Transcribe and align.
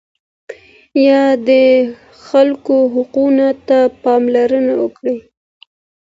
يا 1.07 1.23
د 1.47 1.49
خلکو 2.27 2.75
حقوقو 2.93 3.25
ته 3.67 3.79
پاملرنه 4.03 4.73
کوي، 4.95 5.17